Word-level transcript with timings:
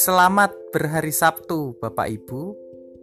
Selamat 0.00 0.56
berhari 0.72 1.12
Sabtu, 1.12 1.76
Bapak 1.76 2.08
Ibu, 2.08 2.56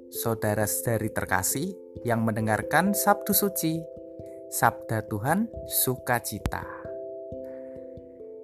saudara-saudari 0.09 1.13
terkasih 1.13 1.77
yang 2.01 2.25
mendengarkan 2.25 2.97
Sabtu 2.97 3.37
Suci, 3.37 3.77
Sabda 4.49 5.05
Tuhan 5.05 5.45
Sukacita. 5.69 6.65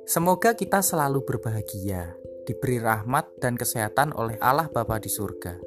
Semoga 0.05 0.53
kita 0.53 0.85
selalu 0.85 1.25
berbahagia, 1.25 2.13
diberi 2.45 2.77
rahmat 2.77 3.41
dan 3.41 3.57
kesehatan 3.57 4.13
oleh 4.13 4.37
Allah 4.37 4.69
Bapa 4.69 5.01
di 5.01 5.09
surga. 5.09 5.57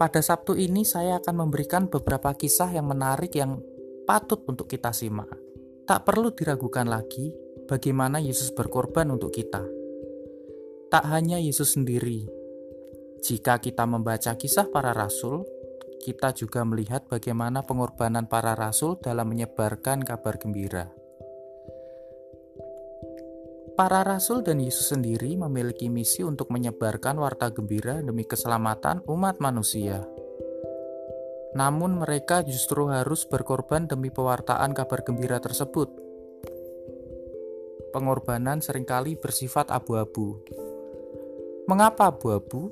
Pada 0.00 0.24
Sabtu 0.24 0.56
ini 0.56 0.80
saya 0.88 1.20
akan 1.20 1.44
memberikan 1.44 1.92
beberapa 1.92 2.32
kisah 2.32 2.72
yang 2.72 2.88
menarik 2.88 3.36
yang 3.36 3.60
patut 4.08 4.40
untuk 4.48 4.64
kita 4.64 4.96
simak. 4.96 5.28
Tak 5.84 6.08
perlu 6.08 6.32
diragukan 6.32 6.88
lagi 6.88 7.36
bagaimana 7.68 8.16
Yesus 8.16 8.56
berkorban 8.56 9.12
untuk 9.12 9.28
kita 9.28 9.85
tak 10.86 11.04
hanya 11.10 11.42
Yesus 11.42 11.74
sendiri. 11.74 12.30
Jika 13.26 13.58
kita 13.58 13.82
membaca 13.90 14.38
kisah 14.38 14.70
para 14.70 14.94
rasul, 14.94 15.42
kita 15.98 16.30
juga 16.30 16.62
melihat 16.62 17.10
bagaimana 17.10 17.66
pengorbanan 17.66 18.30
para 18.30 18.54
rasul 18.54 18.94
dalam 19.02 19.26
menyebarkan 19.26 20.06
kabar 20.06 20.38
gembira. 20.38 20.86
Para 23.76 24.00
rasul 24.06 24.40
dan 24.40 24.62
Yesus 24.62 24.88
sendiri 24.94 25.36
memiliki 25.36 25.90
misi 25.92 26.24
untuk 26.24 26.48
menyebarkan 26.48 27.18
warta 27.20 27.52
gembira 27.52 28.00
demi 28.00 28.24
keselamatan 28.24 29.04
umat 29.04 29.36
manusia. 29.42 30.00
Namun, 31.52 32.00
mereka 32.00 32.40
justru 32.40 32.88
harus 32.88 33.28
berkorban 33.28 33.84
demi 33.84 34.08
pewartaan 34.08 34.72
kabar 34.72 35.04
gembira 35.04 35.42
tersebut. 35.42 35.92
Pengorbanan 37.92 38.64
sering 38.64 38.84
kali 38.88 39.16
bersifat 39.16 39.68
abu-abu, 39.72 40.40
Mengapa 41.66 42.14
abu-abu? 42.14 42.70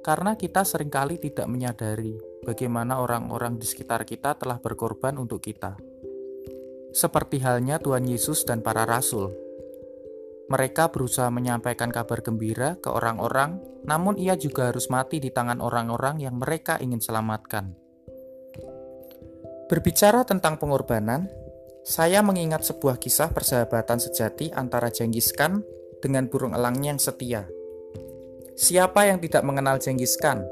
Karena 0.00 0.32
kita 0.32 0.64
sering 0.64 0.88
kali 0.88 1.20
tidak 1.20 1.44
menyadari 1.44 2.16
bagaimana 2.40 2.96
orang-orang 2.96 3.60
di 3.60 3.68
sekitar 3.68 4.08
kita 4.08 4.40
telah 4.40 4.56
berkorban 4.64 5.20
untuk 5.20 5.44
kita. 5.44 5.76
Seperti 6.96 7.44
halnya 7.44 7.76
Tuhan 7.76 8.08
Yesus 8.08 8.48
dan 8.48 8.64
para 8.64 8.88
rasul. 8.88 9.28
Mereka 10.48 10.88
berusaha 10.88 11.28
menyampaikan 11.28 11.92
kabar 11.92 12.24
gembira 12.24 12.80
ke 12.80 12.88
orang-orang, 12.88 13.60
namun 13.84 14.16
ia 14.16 14.40
juga 14.40 14.72
harus 14.72 14.88
mati 14.88 15.20
di 15.20 15.28
tangan 15.28 15.60
orang-orang 15.60 16.24
yang 16.24 16.40
mereka 16.40 16.80
ingin 16.80 17.04
selamatkan. 17.04 17.76
Berbicara 19.68 20.24
tentang 20.24 20.56
pengorbanan, 20.56 21.28
saya 21.84 22.24
mengingat 22.24 22.64
sebuah 22.64 22.96
kisah 22.96 23.36
persahabatan 23.36 24.00
sejati 24.00 24.48
antara 24.48 24.88
Genghis 24.88 25.28
Khan 25.36 25.60
dengan 26.00 26.24
burung 26.32 26.56
elangnya 26.56 26.96
yang 26.96 27.00
setia. 27.04 27.44
Siapa 28.54 29.10
yang 29.10 29.18
tidak 29.18 29.42
mengenal 29.42 29.82
Genghis 29.82 30.14
Khan? 30.14 30.46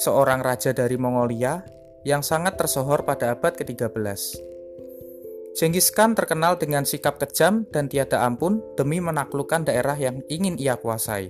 Seorang 0.00 0.40
raja 0.40 0.72
dari 0.72 0.96
Mongolia 0.96 1.60
yang 2.00 2.24
sangat 2.24 2.56
tersohor 2.56 3.04
pada 3.04 3.36
abad 3.36 3.52
ke-13. 3.52 4.00
Genghis 5.52 5.92
Khan 5.92 6.16
terkenal 6.16 6.56
dengan 6.56 6.88
sikap 6.88 7.20
kejam 7.20 7.68
dan 7.68 7.92
tiada 7.92 8.24
ampun 8.24 8.64
demi 8.80 9.04
menaklukkan 9.04 9.68
daerah 9.68 10.00
yang 10.00 10.24
ingin 10.32 10.56
ia 10.56 10.80
kuasai. 10.80 11.28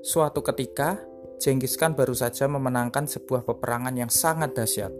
Suatu 0.00 0.40
ketika, 0.40 0.96
Genghis 1.36 1.76
Khan 1.76 1.92
baru 1.92 2.16
saja 2.16 2.48
memenangkan 2.48 3.04
sebuah 3.04 3.44
peperangan 3.44 3.92
yang 3.92 4.08
sangat 4.08 4.56
dahsyat, 4.56 4.92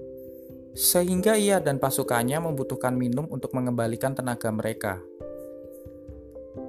sehingga 0.76 1.40
ia 1.40 1.64
dan 1.64 1.80
pasukannya 1.80 2.44
membutuhkan 2.44 2.92
minum 2.92 3.24
untuk 3.32 3.56
mengembalikan 3.56 4.12
tenaga 4.12 4.52
mereka. 4.52 5.00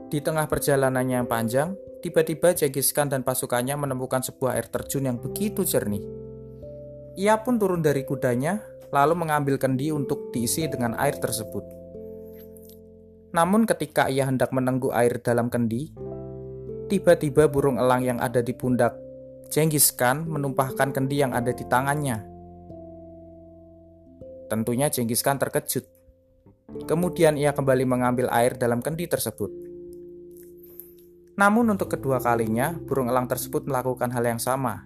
Di 0.07 0.23
tengah 0.23 0.47
perjalanannya 0.47 1.19
yang 1.19 1.27
panjang, 1.27 1.75
Tiba-tiba 2.03 2.51
Genghis 2.51 2.91
Khan 2.91 3.07
dan 3.07 3.23
pasukannya 3.23 3.79
menemukan 3.79 4.19
sebuah 4.19 4.59
air 4.59 4.67
terjun 4.67 5.07
yang 5.07 5.23
begitu 5.23 5.63
jernih. 5.63 6.03
Ia 7.15 7.39
pun 7.39 7.55
turun 7.55 7.79
dari 7.79 8.03
kudanya, 8.03 8.59
lalu 8.91 9.23
mengambil 9.23 9.55
kendi 9.55 9.95
untuk 9.95 10.35
diisi 10.35 10.67
dengan 10.67 10.99
air 10.99 11.15
tersebut. 11.15 11.63
Namun 13.31 13.63
ketika 13.63 14.11
ia 14.11 14.27
hendak 14.27 14.51
menengguk 14.51 14.91
air 14.91 15.15
dalam 15.23 15.47
kendi, 15.47 15.95
tiba-tiba 16.91 17.47
burung 17.47 17.79
elang 17.79 18.03
yang 18.03 18.19
ada 18.19 18.43
di 18.43 18.51
pundak 18.51 18.99
Genghis 19.47 19.95
Khan 19.95 20.27
menumpahkan 20.27 20.91
kendi 20.91 21.23
yang 21.23 21.31
ada 21.31 21.55
di 21.55 21.63
tangannya. 21.63 22.19
Tentunya 24.51 24.91
Genghis 24.91 25.23
Khan 25.23 25.39
terkejut. 25.39 25.87
Kemudian 26.83 27.39
ia 27.39 27.55
kembali 27.55 27.87
mengambil 27.87 28.27
air 28.27 28.59
dalam 28.59 28.83
kendi 28.83 29.07
tersebut. 29.07 29.62
Namun 31.33 31.73
untuk 31.73 31.89
kedua 31.89 32.21
kalinya, 32.21 32.77
burung 32.77 33.09
elang 33.09 33.25
tersebut 33.25 33.65
melakukan 33.65 34.13
hal 34.13 34.21
yang 34.21 34.41
sama. 34.41 34.85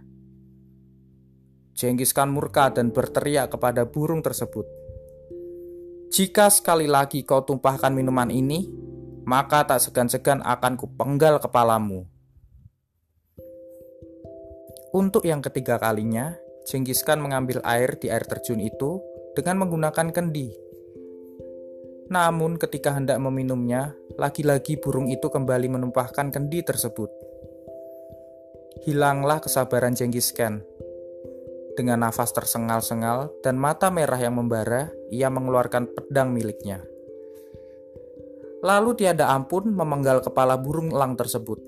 Genghis 1.78 2.16
Khan 2.16 2.32
murka 2.32 2.72
dan 2.74 2.90
berteriak 2.90 3.54
kepada 3.54 3.86
burung 3.86 4.24
tersebut. 4.24 4.66
Jika 6.08 6.48
sekali 6.48 6.88
lagi 6.88 7.28
kau 7.28 7.44
tumpahkan 7.44 7.92
minuman 7.92 8.32
ini, 8.32 8.66
maka 9.28 9.68
tak 9.68 9.84
segan-segan 9.84 10.40
akan 10.42 10.80
kupenggal 10.80 11.38
kepalamu. 11.44 12.08
Untuk 14.96 15.28
yang 15.28 15.44
ketiga 15.44 15.78
kalinya, 15.78 16.34
Genghis 16.66 17.04
Khan 17.04 17.20
mengambil 17.20 17.60
air 17.68 18.00
di 18.00 18.08
air 18.08 18.24
terjun 18.24 18.64
itu 18.64 19.04
dengan 19.36 19.68
menggunakan 19.68 20.10
kendi 20.16 20.68
namun 22.08 22.56
ketika 22.56 22.96
hendak 22.96 23.20
meminumnya, 23.20 23.92
lagi-lagi 24.18 24.82
burung 24.82 25.14
itu 25.14 25.30
kembali 25.30 25.70
menumpahkan 25.78 26.34
kendi 26.34 26.66
tersebut. 26.66 27.14
Hilanglah 28.82 29.38
kesabaran 29.38 29.94
Genghis 29.94 30.34
Khan. 30.34 30.66
Dengan 31.78 32.02
nafas 32.02 32.34
tersengal-sengal 32.34 33.30
dan 33.46 33.62
mata 33.62 33.94
merah 33.94 34.18
yang 34.18 34.34
membara, 34.34 34.90
ia 35.14 35.30
mengeluarkan 35.30 35.94
pedang 35.94 36.34
miliknya. 36.34 36.82
Lalu 38.66 38.98
tiada 38.98 39.30
ampun 39.30 39.70
memenggal 39.70 40.26
kepala 40.26 40.58
burung 40.58 40.90
elang 40.90 41.14
tersebut. 41.14 41.62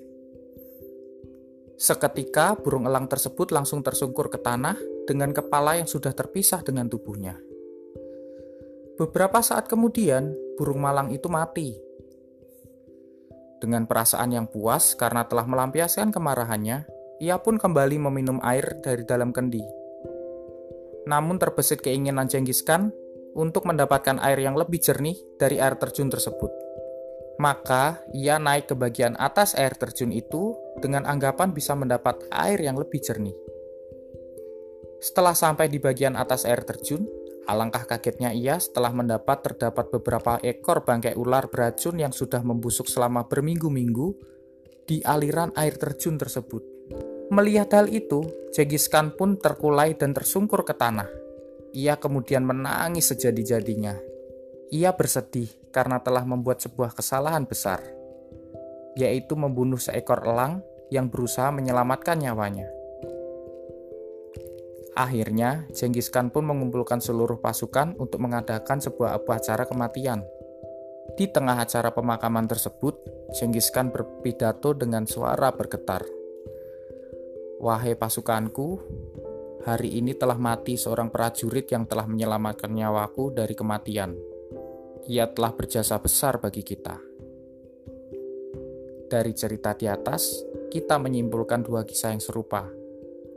Seketika 1.78 2.58
burung 2.58 2.90
elang 2.90 3.06
tersebut 3.06 3.54
langsung 3.54 3.86
tersungkur 3.86 4.26
ke 4.26 4.42
tanah 4.42 4.74
dengan 5.06 5.30
kepala 5.30 5.78
yang 5.78 5.86
sudah 5.86 6.10
terpisah 6.10 6.66
dengan 6.66 6.90
tubuhnya. 6.90 7.38
Beberapa 8.98 9.38
saat 9.38 9.70
kemudian, 9.70 10.34
burung 10.58 10.82
malang 10.82 11.14
itu 11.14 11.30
mati. 11.30 11.89
Dengan 13.60 13.84
perasaan 13.84 14.32
yang 14.32 14.48
puas 14.48 14.96
karena 14.96 15.28
telah 15.28 15.44
melampiaskan 15.44 16.08
kemarahannya, 16.08 16.88
ia 17.20 17.36
pun 17.36 17.60
kembali 17.60 18.00
meminum 18.00 18.40
air 18.40 18.80
dari 18.80 19.04
dalam 19.04 19.36
kendi. 19.36 19.60
Namun 21.04 21.36
terbesit 21.36 21.84
keinginan 21.84 22.24
Genghis 22.24 22.64
Khan 22.64 22.88
untuk 23.36 23.68
mendapatkan 23.68 24.16
air 24.24 24.40
yang 24.40 24.56
lebih 24.56 24.80
jernih 24.80 25.20
dari 25.36 25.60
air 25.60 25.76
terjun 25.76 26.08
tersebut. 26.08 26.48
Maka 27.36 28.00
ia 28.16 28.40
naik 28.40 28.72
ke 28.72 28.74
bagian 28.76 29.16
atas 29.20 29.52
air 29.52 29.76
terjun 29.76 30.12
itu 30.12 30.56
dengan 30.80 31.04
anggapan 31.04 31.52
bisa 31.52 31.76
mendapat 31.76 32.16
air 32.32 32.60
yang 32.60 32.80
lebih 32.80 33.00
jernih. 33.00 33.36
Setelah 35.00 35.36
sampai 35.36 35.68
di 35.68 35.80
bagian 35.80 36.16
atas 36.16 36.44
air 36.44 36.64
terjun, 36.64 37.08
Alangkah 37.50 37.82
kagetnya 37.82 38.30
ia 38.30 38.62
setelah 38.62 38.94
mendapat 38.94 39.42
terdapat 39.42 39.90
beberapa 39.90 40.38
ekor 40.38 40.86
bangkai 40.86 41.18
ular 41.18 41.50
beracun 41.50 41.98
yang 41.98 42.14
sudah 42.14 42.46
membusuk 42.46 42.86
selama 42.86 43.26
berminggu-minggu 43.26 44.14
di 44.86 45.02
aliran 45.02 45.50
air 45.58 45.74
terjun 45.74 46.14
tersebut. 46.14 46.62
Melihat 47.34 47.74
hal 47.74 47.90
itu, 47.90 48.22
Genghis 48.54 48.86
Khan 48.86 49.18
pun 49.18 49.34
terkulai 49.34 49.98
dan 49.98 50.14
tersungkur 50.14 50.62
ke 50.62 50.78
tanah. 50.78 51.10
Ia 51.74 51.98
kemudian 51.98 52.46
menangis 52.46 53.10
sejadi-jadinya. 53.10 53.98
Ia 54.70 54.94
bersedih 54.94 55.50
karena 55.74 55.98
telah 55.98 56.22
membuat 56.22 56.62
sebuah 56.62 56.94
kesalahan 56.94 57.50
besar, 57.50 57.82
yaitu 58.94 59.34
membunuh 59.34 59.82
seekor 59.82 60.22
elang 60.22 60.62
yang 60.94 61.10
berusaha 61.10 61.50
menyelamatkan 61.50 62.14
nyawanya. 62.22 62.79
Akhirnya, 64.98 65.70
Genghis 65.70 66.10
Khan 66.10 66.34
pun 66.34 66.42
mengumpulkan 66.46 66.98
seluruh 66.98 67.38
pasukan 67.38 67.94
untuk 68.02 68.18
mengadakan 68.18 68.82
sebuah 68.82 69.22
upacara 69.22 69.62
kematian. 69.66 70.26
Di 71.14 71.30
tengah 71.30 71.62
acara 71.62 71.94
pemakaman 71.94 72.50
tersebut, 72.50 72.98
Genghis 73.34 73.70
Khan 73.70 73.94
berpidato 73.94 74.74
dengan 74.74 75.06
suara 75.06 75.54
bergetar. 75.54 76.02
Wahai 77.60 77.94
pasukanku, 77.94 78.80
hari 79.68 80.00
ini 80.00 80.16
telah 80.16 80.40
mati 80.40 80.74
seorang 80.80 81.12
prajurit 81.12 81.68
yang 81.70 81.84
telah 81.84 82.08
menyelamatkan 82.08 82.72
nyawaku 82.72 83.36
dari 83.36 83.52
kematian. 83.52 84.16
Ia 85.06 85.28
telah 85.30 85.52
berjasa 85.54 86.00
besar 86.00 86.40
bagi 86.40 86.64
kita. 86.64 86.96
Dari 89.10 89.32
cerita 89.34 89.74
di 89.74 89.90
atas, 89.90 90.46
kita 90.70 90.96
menyimpulkan 91.02 91.66
dua 91.66 91.82
kisah 91.82 92.14
yang 92.14 92.22
serupa, 92.22 92.79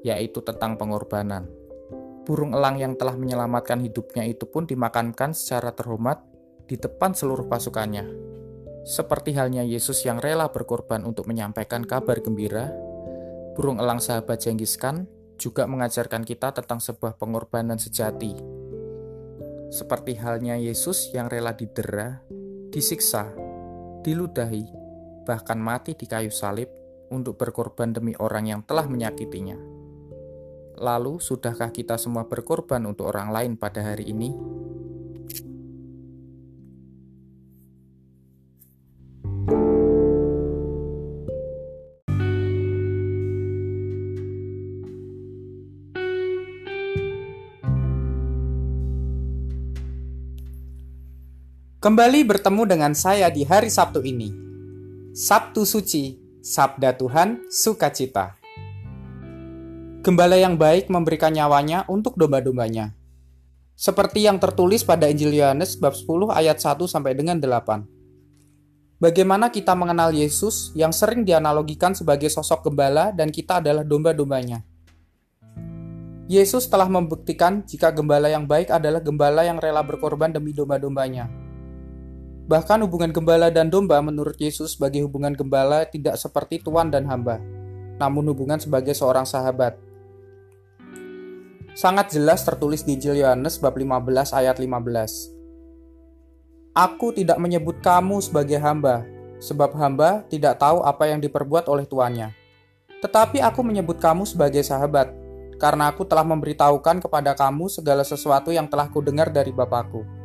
yaitu 0.03 0.44
tentang 0.44 0.75
pengorbanan. 0.75 1.47
Burung 2.23 2.55
elang 2.55 2.79
yang 2.79 2.95
telah 2.95 3.15
menyelamatkan 3.19 3.83
hidupnya 3.83 4.23
itu 4.23 4.47
pun 4.47 4.63
dimakankan 4.63 5.35
secara 5.35 5.75
terhormat 5.75 6.23
di 6.67 6.79
depan 6.79 7.11
seluruh 7.11 7.47
pasukannya. 7.51 8.07
Seperti 8.83 9.35
halnya 9.35 9.63
Yesus 9.63 10.03
yang 10.03 10.19
rela 10.19 10.51
berkorban 10.51 11.07
untuk 11.07 11.27
menyampaikan 11.27 11.88
kabar 11.88 12.19
gembira, 12.19 12.71
burung 13.55 13.79
elang 13.79 14.03
sahabat 14.03 14.44
Jenghis 14.44 14.75
Khan 14.75 15.07
juga 15.39 15.67
mengajarkan 15.67 16.23
kita 16.27 16.51
tentang 16.51 16.83
sebuah 16.83 17.15
pengorbanan 17.15 17.79
sejati. 17.79 18.35
Seperti 19.71 20.19
halnya 20.19 20.59
Yesus 20.59 21.11
yang 21.15 21.31
rela 21.31 21.56
didera, 21.56 22.21
disiksa, 22.69 23.31
diludahi, 24.03 24.67
bahkan 25.23 25.57
mati 25.57 25.95
di 25.95 26.06
kayu 26.06 26.29
salib 26.29 26.69
untuk 27.09 27.39
berkorban 27.39 27.95
demi 27.95 28.13
orang 28.19 28.51
yang 28.51 28.61
telah 28.67 28.85
menyakitinya. 28.85 29.72
Lalu, 30.73 31.21
sudahkah 31.21 31.69
kita 31.69 32.01
semua 32.01 32.25
berkorban 32.25 32.81
untuk 32.89 33.05
orang 33.13 33.29
lain 33.29 33.53
pada 33.53 33.85
hari 33.85 34.09
ini? 34.09 34.33
Kembali 51.83 52.23
bertemu 52.23 52.63
dengan 52.63 52.95
saya 52.95 53.27
di 53.27 53.43
hari 53.43 53.67
Sabtu 53.67 53.99
ini. 54.07 54.31
Sabtu 55.11 55.67
suci, 55.67 56.15
Sabda 56.39 56.95
Tuhan, 56.95 57.43
sukacita. 57.51 58.43
Gembala 60.03 60.35
yang 60.35 60.59
baik 60.59 60.91
memberikan 60.91 61.31
nyawanya 61.31 61.88
untuk 61.88 62.19
domba-dombanya. 62.19 62.91
Seperti 63.71 64.27
yang 64.27 64.35
tertulis 64.35 64.83
pada 64.83 65.07
Injil 65.07 65.31
Yohanes 65.31 65.79
bab 65.79 65.95
10 65.95 66.27
ayat 66.27 66.59
1 66.59 66.91
sampai 66.91 67.15
dengan 67.15 67.39
8. 67.39 67.88
Bagaimana 69.00 69.47
kita 69.47 69.71
mengenal 69.71 70.11
Yesus 70.11 70.75
yang 70.75 70.91
sering 70.91 71.23
dianalogikan 71.23 71.95
sebagai 71.95 72.27
sosok 72.27 72.67
gembala 72.67 73.15
dan 73.15 73.31
kita 73.31 73.63
adalah 73.63 73.88
domba-dombanya. 73.88 74.67
Yesus 76.27 76.67
telah 76.67 76.91
membuktikan 76.91 77.63
jika 77.63 77.88
gembala 77.95 78.27
yang 78.27 78.44
baik 78.44 78.75
adalah 78.75 78.99
gembala 78.99 79.47
yang 79.47 79.56
rela 79.56 79.88
berkorban 79.88 80.35
demi 80.35 80.51
domba-dombanya. 80.51 81.31
Bahkan 82.51 82.83
hubungan 82.83 83.15
gembala 83.15 83.47
dan 83.47 83.71
domba 83.71 84.03
menurut 84.03 84.35
Yesus 84.35 84.75
sebagai 84.75 85.07
hubungan 85.07 85.31
gembala 85.31 85.88
tidak 85.88 86.19
seperti 86.19 86.59
tuan 86.59 86.91
dan 86.91 87.07
hamba, 87.07 87.39
namun 88.03 88.27
hubungan 88.27 88.59
sebagai 88.59 88.91
seorang 88.91 89.23
sahabat. 89.23 89.93
Sangat 91.73 92.13
jelas 92.13 92.45
tertulis 92.45 92.85
di 92.85 92.97
Injil 92.97 93.25
Yohanes 93.25 93.57
bab 93.57 93.73
15 93.73 94.33
ayat 94.33 94.61
15. 94.61 95.33
Aku 96.73 97.13
tidak 97.13 97.37
menyebut 97.41 97.81
kamu 97.81 98.21
sebagai 98.21 98.61
hamba, 98.61 99.05
sebab 99.41 99.73
hamba 99.77 100.25
tidak 100.29 100.61
tahu 100.61 100.85
apa 100.85 101.09
yang 101.09 101.21
diperbuat 101.21 101.69
oleh 101.69 101.85
tuannya. 101.85 102.33
Tetapi 103.01 103.41
aku 103.41 103.61
menyebut 103.65 103.97
kamu 103.97 104.25
sebagai 104.25 104.61
sahabat, 104.61 105.13
karena 105.61 105.89
aku 105.89 106.05
telah 106.05 106.25
memberitahukan 106.25 107.01
kepada 107.01 107.37
kamu 107.37 107.69
segala 107.69 108.01
sesuatu 108.01 108.53
yang 108.53 108.69
telah 108.69 108.89
kudengar 108.89 109.33
dari 109.33 109.49
Bapakku 109.49 110.23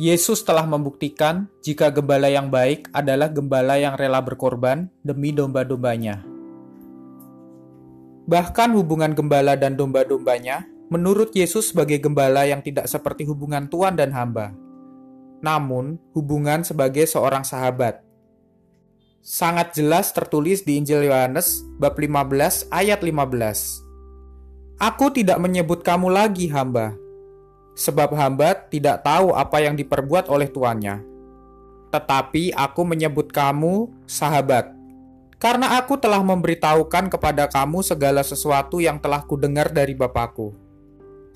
Yesus 0.00 0.40
telah 0.48 0.64
membuktikan 0.64 1.52
jika 1.60 1.92
gembala 1.92 2.32
yang 2.32 2.48
baik 2.48 2.88
adalah 2.96 3.28
gembala 3.28 3.76
yang 3.76 4.00
rela 4.00 4.24
berkorban 4.24 4.88
demi 5.04 5.28
domba-dombanya. 5.28 6.33
Bahkan 8.24 8.72
hubungan 8.72 9.12
gembala 9.12 9.52
dan 9.52 9.76
domba-dombanya 9.76 10.64
menurut 10.88 11.32
Yesus 11.36 11.72
sebagai 11.72 12.00
gembala 12.00 12.48
yang 12.48 12.64
tidak 12.64 12.88
seperti 12.88 13.28
hubungan 13.28 13.68
tuan 13.68 13.96
dan 13.96 14.12
hamba, 14.16 14.56
namun 15.44 16.00
hubungan 16.16 16.64
sebagai 16.64 17.04
seorang 17.04 17.44
sahabat. 17.44 18.00
Sangat 19.24 19.72
jelas 19.72 20.12
tertulis 20.12 20.64
di 20.64 20.76
Injil 20.76 21.08
Yohanes 21.08 21.64
bab 21.80 21.96
15 21.96 22.68
ayat 22.68 23.00
15. 23.00 23.80
Aku 24.76 25.08
tidak 25.08 25.40
menyebut 25.40 25.80
kamu 25.80 26.12
lagi 26.12 26.44
hamba, 26.52 26.92
sebab 27.72 28.12
hamba 28.12 28.52
tidak 28.68 29.00
tahu 29.00 29.32
apa 29.32 29.64
yang 29.64 29.78
diperbuat 29.78 30.28
oleh 30.28 30.50
tuannya. 30.50 31.00
Tetapi 31.88 32.52
aku 32.52 32.82
menyebut 32.84 33.30
kamu 33.30 33.86
sahabat, 34.04 34.73
karena 35.44 35.76
aku 35.76 36.00
telah 36.00 36.24
memberitahukan 36.24 37.12
kepada 37.12 37.44
kamu 37.52 37.84
segala 37.84 38.24
sesuatu 38.24 38.80
yang 38.80 38.96
telah 38.96 39.20
kudengar 39.28 39.68
dari 39.68 39.92
Bapakku. 39.92 40.56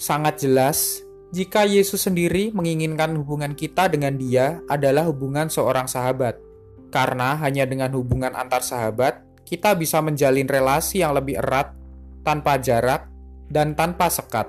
Sangat 0.01 0.41
jelas, 0.41 1.05
jika 1.29 1.69
Yesus 1.69 2.09
sendiri 2.09 2.49
menginginkan 2.57 3.13
hubungan 3.21 3.53
kita 3.53 3.85
dengan 3.93 4.17
dia 4.17 4.65
adalah 4.65 5.05
hubungan 5.13 5.53
seorang 5.53 5.85
sahabat. 5.85 6.41
Karena 6.89 7.37
hanya 7.37 7.69
dengan 7.69 7.93
hubungan 7.93 8.33
antar 8.33 8.65
sahabat, 8.65 9.21
kita 9.45 9.77
bisa 9.77 10.01
menjalin 10.01 10.49
relasi 10.49 11.05
yang 11.05 11.13
lebih 11.13 11.37
erat, 11.45 11.77
tanpa 12.25 12.57
jarak, 12.57 13.13
dan 13.53 13.77
tanpa 13.77 14.09
sekat. 14.09 14.49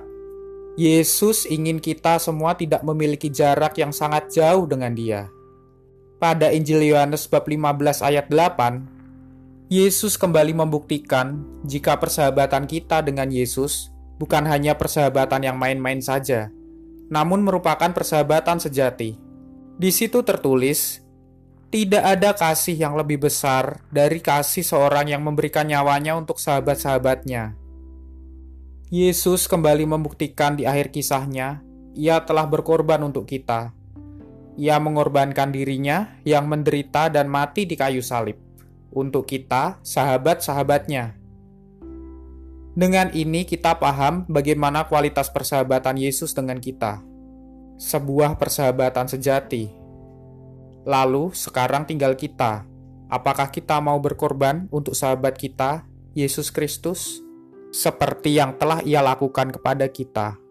Yesus 0.80 1.44
ingin 1.44 1.84
kita 1.84 2.16
semua 2.24 2.56
tidak 2.56 2.80
memiliki 2.88 3.28
jarak 3.28 3.76
yang 3.76 3.92
sangat 3.92 4.32
jauh 4.32 4.64
dengan 4.64 4.96
Dia. 4.96 5.28
Pada 6.16 6.48
Injil 6.48 6.96
Yohanes 6.96 7.28
bab 7.28 7.44
15 7.44 8.00
ayat 8.08 8.32
8, 8.32 8.99
Yesus 9.70 10.18
kembali 10.18 10.58
membuktikan 10.58 11.46
jika 11.62 11.94
persahabatan 12.02 12.66
kita 12.66 13.06
dengan 13.06 13.30
Yesus 13.30 13.94
bukan 14.18 14.42
hanya 14.50 14.74
persahabatan 14.74 15.46
yang 15.46 15.62
main-main 15.62 16.02
saja, 16.02 16.50
namun 17.14 17.46
merupakan 17.46 17.94
persahabatan 17.94 18.58
sejati. 18.58 19.22
Di 19.78 19.94
situ 19.94 20.26
tertulis, 20.26 21.06
tidak 21.70 22.02
ada 22.02 22.34
kasih 22.34 22.82
yang 22.82 22.98
lebih 22.98 23.30
besar 23.30 23.86
dari 23.94 24.18
kasih 24.26 24.66
seorang 24.66 25.06
yang 25.06 25.22
memberikan 25.22 25.70
nyawanya 25.70 26.18
untuk 26.18 26.42
sahabat-sahabatnya. 26.42 27.54
Yesus 28.90 29.46
kembali 29.46 29.86
membuktikan 29.86 30.58
di 30.58 30.66
akhir 30.66 30.90
kisahnya, 30.90 31.62
Ia 31.94 32.26
telah 32.26 32.50
berkorban 32.50 33.06
untuk 33.06 33.30
kita. 33.30 33.70
Ia 34.58 34.82
mengorbankan 34.82 35.54
dirinya 35.54 36.18
yang 36.26 36.50
menderita 36.50 37.14
dan 37.14 37.30
mati 37.30 37.70
di 37.70 37.78
kayu 37.78 38.02
salib 38.02 38.49
untuk 38.90 39.30
kita, 39.30 39.78
sahabat-sahabatnya. 39.86 41.18
Dengan 42.80 43.12
ini 43.12 43.44
kita 43.44 43.76
paham 43.76 44.24
bagaimana 44.30 44.88
kualitas 44.88 45.28
persahabatan 45.28 46.00
Yesus 46.00 46.32
dengan 46.32 46.62
kita. 46.62 47.04
Sebuah 47.76 48.40
persahabatan 48.40 49.10
sejati. 49.12 49.68
Lalu 50.88 51.36
sekarang 51.36 51.84
tinggal 51.84 52.16
kita. 52.16 52.64
Apakah 53.10 53.50
kita 53.50 53.82
mau 53.82 53.98
berkorban 53.98 54.70
untuk 54.70 54.94
sahabat 54.94 55.36
kita, 55.36 55.84
Yesus 56.14 56.54
Kristus, 56.54 57.20
seperti 57.74 58.38
yang 58.38 58.56
telah 58.56 58.80
Ia 58.86 59.02
lakukan 59.02 59.50
kepada 59.50 59.90
kita? 59.90 60.49